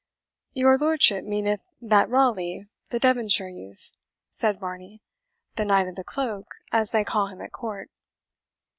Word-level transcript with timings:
"Your 0.53 0.79
lordship 0.79 1.23
meaneth 1.25 1.61
that 1.79 2.09
Raleigh, 2.09 2.65
the 2.89 2.97
Devonshire 2.97 3.49
youth," 3.49 3.91
said 4.31 4.59
Varney 4.59 5.03
"the 5.57 5.63
Knight 5.65 5.87
of 5.87 5.93
the 5.95 6.03
Cloak, 6.03 6.55
as 6.71 6.89
they 6.89 7.03
call 7.03 7.27
him 7.27 7.39
at 7.39 7.51
court?" 7.51 7.91